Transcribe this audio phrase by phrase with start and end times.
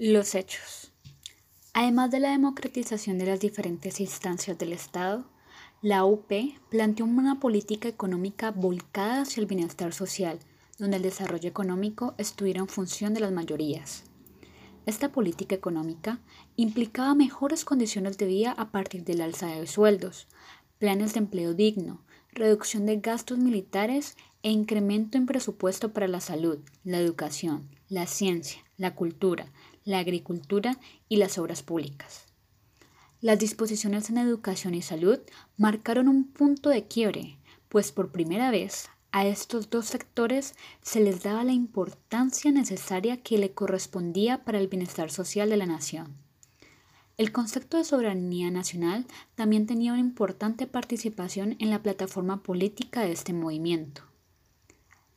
[0.00, 0.92] Los hechos.
[1.74, 5.24] Además de la democratización de las diferentes instancias del Estado,
[5.82, 6.32] la UP
[6.70, 10.38] planteó una política económica volcada hacia el bienestar social,
[10.78, 14.04] donde el desarrollo económico estuviera en función de las mayorías.
[14.86, 16.20] Esta política económica
[16.54, 20.28] implicaba mejores condiciones de vida a partir del alza de sueldos,
[20.78, 26.60] planes de empleo digno, reducción de gastos militares e incremento en presupuesto para la salud,
[26.84, 29.50] la educación, la ciencia, la cultura,
[29.88, 30.78] la agricultura
[31.08, 32.26] y las obras públicas.
[33.20, 35.18] Las disposiciones en educación y salud
[35.56, 37.38] marcaron un punto de quiebre,
[37.68, 43.38] pues por primera vez a estos dos sectores se les daba la importancia necesaria que
[43.38, 46.14] le correspondía para el bienestar social de la nación.
[47.16, 53.12] El concepto de soberanía nacional también tenía una importante participación en la plataforma política de
[53.12, 54.02] este movimiento.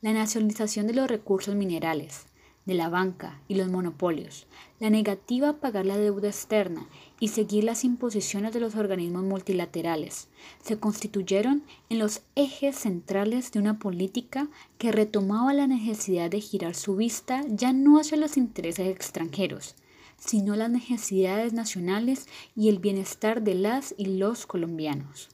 [0.00, 2.24] La nacionalización de los recursos minerales,
[2.64, 4.46] de la banca y los monopolios,
[4.78, 6.86] la negativa a pagar la deuda externa
[7.18, 10.28] y seguir las imposiciones de los organismos multilaterales
[10.62, 16.74] se constituyeron en los ejes centrales de una política que retomaba la necesidad de girar
[16.74, 19.74] su vista ya no hacia los intereses extranjeros,
[20.18, 25.31] sino las necesidades nacionales y el bienestar de las y los colombianos.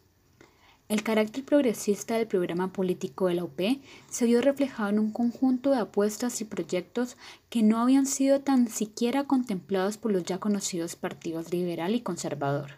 [0.89, 3.61] El carácter progresista del programa político de la UP
[4.09, 7.19] se vio reflejado en un conjunto de apuestas y proyectos
[7.51, 12.71] que no habían sido tan siquiera contemplados por los ya conocidos partidos liberal y conservador.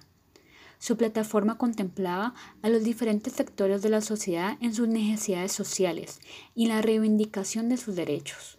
[0.80, 6.18] Su plataforma contemplaba a los diferentes sectores de la sociedad en sus necesidades sociales
[6.56, 8.56] y la reivindicación de sus derechos.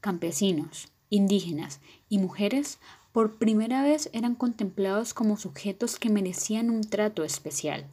[0.00, 2.78] Campesinos, indígenas y mujeres
[3.10, 7.88] por primera vez eran contemplados como sujetos que merecían un trato especial.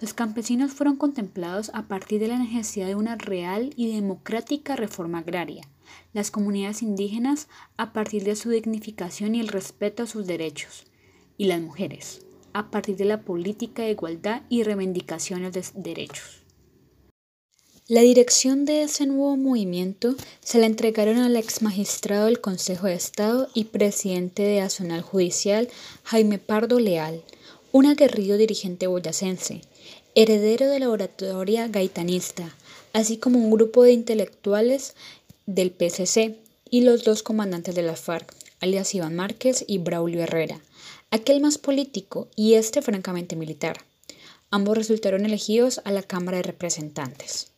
[0.00, 5.18] Los campesinos fueron contemplados a partir de la necesidad de una real y democrática reforma
[5.18, 5.68] agraria,
[6.12, 10.84] las comunidades indígenas a partir de su dignificación y el respeto a sus derechos,
[11.36, 16.42] y las mujeres a partir de la política de igualdad y reivindicaciones de derechos.
[17.86, 22.94] La dirección de ese nuevo movimiento se la entregaron al ex magistrado del Consejo de
[22.94, 25.68] Estado y presidente de Nacional Judicial,
[26.04, 27.22] Jaime Pardo Leal,
[27.72, 29.62] un aguerrido dirigente boyacense,
[30.20, 32.52] heredero de la oratoria gaitanista,
[32.92, 34.96] así como un grupo de intelectuales
[35.46, 36.34] del PCC
[36.68, 40.60] y los dos comandantes de la FARC, alias Iván Márquez y Braulio Herrera,
[41.12, 43.84] aquel más político y este francamente militar.
[44.50, 47.52] Ambos resultaron elegidos a la Cámara de Representantes.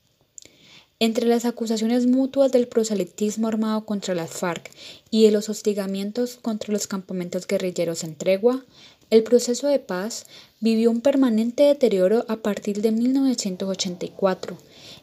[0.99, 4.71] Entre las acusaciones mutuas del proselitismo armado contra las FARC
[5.11, 8.67] y de los hostigamientos contra los campamentos guerrilleros en tregua,
[9.11, 10.27] el proceso de paz
[10.61, 14.57] vivió un permanente deterioro a partir de 1984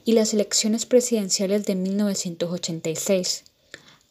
[0.05, 3.43] y las elecciones presidenciales de 1986,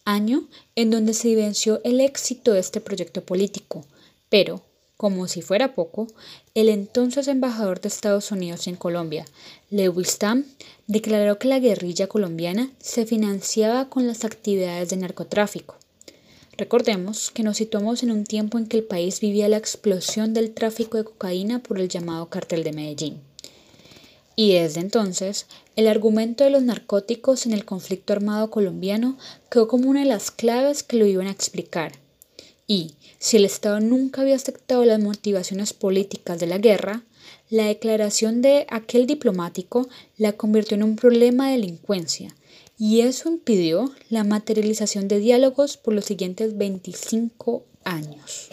[0.04, 3.86] año en donde se vivenció el éxito de este proyecto político,
[4.28, 4.60] pero,
[4.98, 6.08] como si fuera poco,
[6.54, 9.24] el entonces embajador de Estados Unidos en Colombia,
[9.70, 10.44] Lewis Tam,
[10.86, 15.76] declaró que la guerrilla colombiana se financiaba con las actividades de narcotráfico
[16.58, 20.54] Recordemos que nos situamos en un tiempo en que el país vivía la explosión del
[20.54, 23.20] tráfico de cocaína por el llamado cartel de Medellín.
[24.36, 25.46] Y desde entonces,
[25.76, 29.18] el argumento de los narcóticos en el conflicto armado colombiano
[29.50, 31.92] quedó como una de las claves que lo iban a explicar.
[32.66, 37.02] Y, si el Estado nunca había aceptado las motivaciones políticas de la guerra,
[37.50, 42.34] la declaración de aquel diplomático la convirtió en un problema de delincuencia
[42.78, 48.50] y eso impidió la materialización de diálogos por los siguientes 25 años.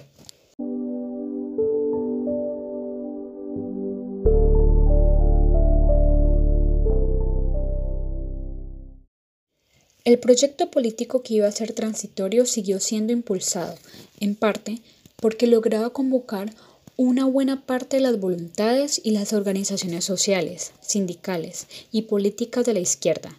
[10.06, 13.76] El proyecto político que iba a ser transitorio siguió siendo impulsado,
[14.20, 14.82] en parte
[15.16, 16.54] porque lograba convocar
[16.98, 22.82] una buena parte de las voluntades y las organizaciones sociales, sindicales y políticas de la
[22.82, 23.34] izquierda,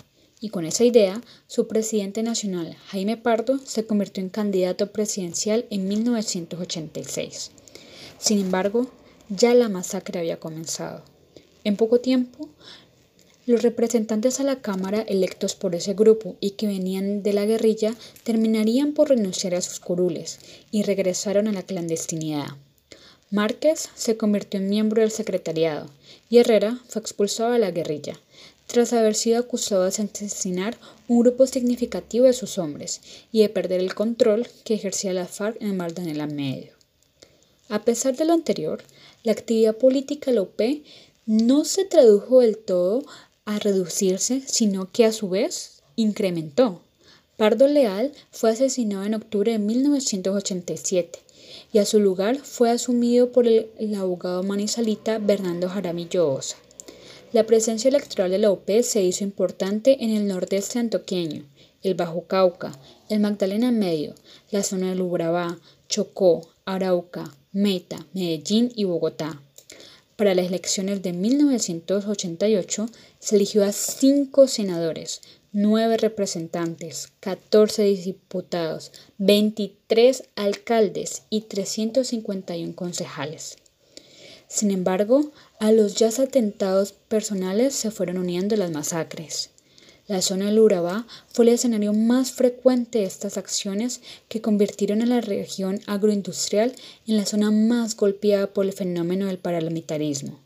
[0.44, 5.88] y con esa idea, su presidente nacional, Jaime Pardo, se convirtió en candidato presidencial en
[5.88, 7.50] 1986.
[8.19, 8.91] Sin embargo,
[9.31, 11.02] ya la masacre había comenzado.
[11.64, 12.50] En poco tiempo,
[13.46, 17.94] los representantes a la Cámara electos por ese grupo y que venían de la guerrilla
[18.23, 22.49] terminarían por renunciar a sus curules y regresaron a la clandestinidad.
[23.31, 25.87] Márquez se convirtió en miembro del secretariado
[26.29, 28.20] y Herrera fue expulsado de la guerrilla,
[28.66, 30.76] tras haber sido acusado de asesinar
[31.08, 33.00] un grupo significativo de sus hombres
[33.32, 36.72] y de perder el control que ejercía la FARC en Mardanela Medio.
[37.69, 38.82] A pesar de lo anterior,
[39.22, 40.46] la actividad política de la
[41.26, 43.05] no se tradujo del todo
[43.44, 46.81] a reducirse, sino que a su vez incrementó,
[47.37, 51.19] Pardo Leal fue asesinado en octubre de 1987
[51.72, 56.56] y a su lugar fue asumido por el, abogado manizalita Bernardo Jaramillo Osa.
[57.34, 61.44] La presencia electoral de la UP se hizo importante en el nordeste antioqueño,
[61.82, 62.78] el Bajo Cauca,
[63.08, 64.14] el Magdalena Medio,
[64.52, 65.58] la zona del Urabá,
[65.88, 69.42] Chocó, Arauca, Meta, Medellín y Bogotá.
[70.14, 72.88] Para las elecciones de 1988
[73.19, 75.20] se eligió a cinco senadores,
[75.50, 83.56] nueve representantes, 14 diputados, 23 alcaldes y 351 concejales.
[84.49, 89.50] Sin embargo, a los ya atentados personales se fueron uniendo las masacres.
[90.06, 95.06] La zona del Urabá fue el escenario más frecuente de estas acciones que convirtieron a
[95.06, 96.75] la región agroindustrial
[97.06, 100.38] en la zona más golpeada por el fenómeno del paramilitarismo.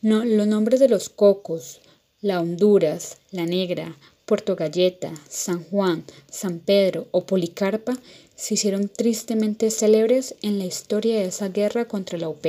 [0.00, 1.80] los nombres de los Cocos,
[2.22, 7.98] la Honduras, la Negra, Puerto Galleta, San Juan, San Pedro o Policarpa
[8.34, 12.46] se hicieron tristemente célebres en la historia de esa guerra contra la UP.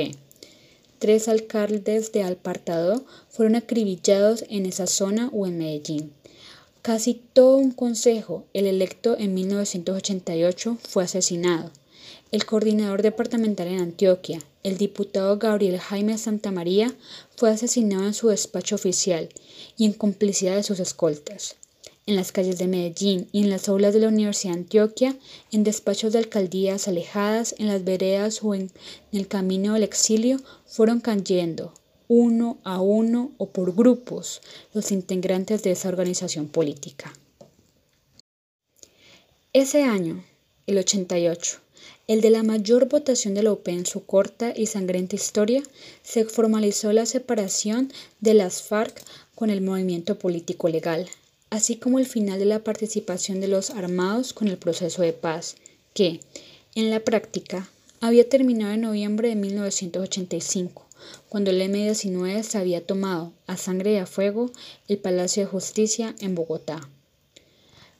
[1.02, 6.12] Tres alcaldes de Alpartado fueron acribillados en esa zona o en Medellín.
[6.80, 11.72] Casi todo un consejo, el electo en 1988, fue asesinado.
[12.30, 16.94] El coordinador departamental en Antioquia, el diputado Gabriel Jaime Santamaría,
[17.36, 19.28] fue asesinado en su despacho oficial
[19.76, 21.56] y en complicidad de sus escoltas
[22.06, 25.16] en las calles de Medellín y en las aulas de la Universidad de Antioquia,
[25.52, 28.70] en despachos de alcaldías alejadas, en las veredas o en
[29.12, 31.72] el camino del exilio, fueron cayendo,
[32.08, 34.42] uno a uno o por grupos,
[34.74, 37.12] los integrantes de esa organización política.
[39.52, 40.24] Ese año,
[40.66, 41.58] el 88,
[42.08, 45.62] el de la mayor votación de la UP en su corta y sangrienta historia,
[46.02, 49.02] se formalizó la separación de las FARC
[49.34, 51.08] con el movimiento político legal,
[51.52, 55.56] así como el final de la participación de los armados con el proceso de paz,
[55.92, 56.20] que,
[56.74, 57.68] en la práctica,
[58.00, 60.86] había terminado en noviembre de 1985,
[61.28, 64.50] cuando el M-19 se había tomado a sangre y a fuego
[64.88, 66.88] el Palacio de Justicia en Bogotá.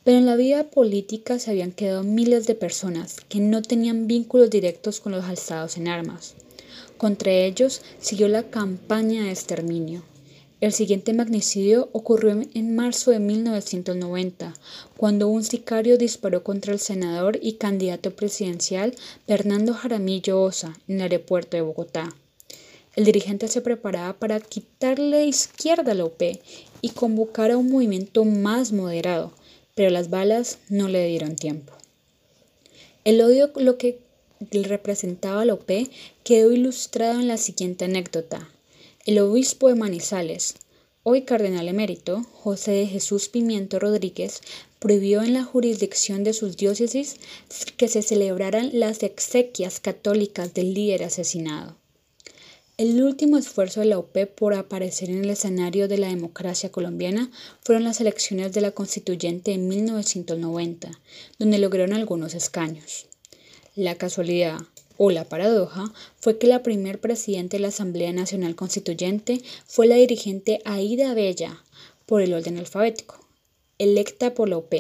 [0.03, 4.49] Pero en la vida política se habían quedado miles de personas que no tenían vínculos
[4.49, 6.37] directos con los alzados en armas.
[6.97, 10.05] Contra ellos siguió la campaña de exterminio.
[10.63, 14.55] El siguiente magnicidio ocurrió en marzo de 1990,
[14.97, 18.95] cuando un sicario disparó contra el senador y candidato presidencial
[19.27, 22.15] Fernando Jaramillo Osa en el aeropuerto de Bogotá.
[22.95, 26.09] El dirigente se preparaba para quitarle izquierda a la
[26.81, 29.33] y convocar a un movimiento más moderado,
[29.75, 31.73] pero las balas no le dieron tiempo.
[33.03, 33.99] El odio lo que
[34.53, 35.69] representaba la UP
[36.23, 38.49] quedó ilustrado en la siguiente anécdota.
[39.05, 40.55] El obispo de Manizales,
[41.03, 44.43] hoy cardenal emérito, José de Jesús Pimiento Rodríguez,
[44.79, 47.17] prohibió en la jurisdicción de sus diócesis
[47.77, 51.75] que se celebraran las exequias católicas del líder asesinado.
[52.79, 57.29] El último esfuerzo de la OP por aparecer en el escenario de la democracia colombiana
[57.61, 61.01] fueron las elecciones de la constituyente en 1990,
[61.41, 63.07] donde lograron algunos escaños.
[63.75, 64.61] La casualidad
[64.97, 69.97] o la paradoja fue que la primer presidenta de la Asamblea Nacional Constituyente fue la
[69.97, 71.63] dirigente Aida Bella,
[72.07, 73.19] por el orden alfabético,
[73.79, 74.75] electa por la UP.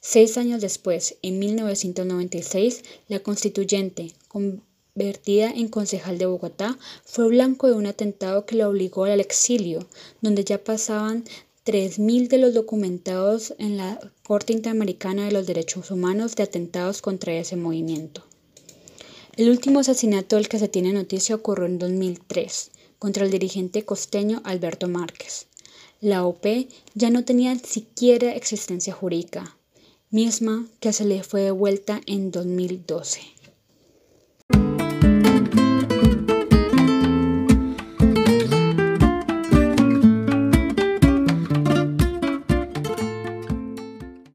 [0.00, 7.74] Seis años después, en 1996, la constituyente, convertida en concejal de Bogotá, fue blanco de
[7.74, 9.86] un atentado que la obligó al exilio,
[10.20, 11.24] donde ya pasaban
[11.64, 17.34] 3.000 de los documentados en la Corte Interamericana de los Derechos Humanos de atentados contra
[17.34, 18.24] ese movimiento.
[19.34, 24.42] El último asesinato del que se tiene noticia ocurrió en 2003 contra el dirigente costeño
[24.44, 25.46] Alberto Márquez.
[26.02, 26.44] La OP
[26.94, 29.56] ya no tenía siquiera existencia jurídica,
[30.10, 33.20] misma que se le fue devuelta en 2012.